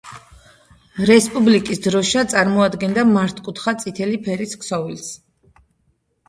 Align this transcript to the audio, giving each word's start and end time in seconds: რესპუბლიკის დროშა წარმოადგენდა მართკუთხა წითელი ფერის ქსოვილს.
რესპუბლიკის 1.09 1.81
დროშა 1.87 2.23
წარმოადგენდა 2.31 3.03
მართკუთხა 3.11 3.75
წითელი 3.85 4.19
ფერის 4.25 4.57
ქსოვილს. 4.65 5.13